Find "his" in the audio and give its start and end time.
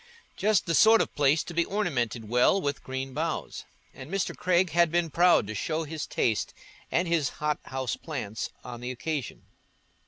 5.83-6.07, 7.07-7.29